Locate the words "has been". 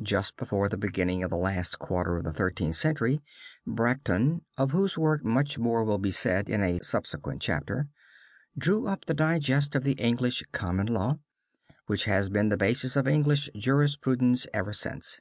12.04-12.50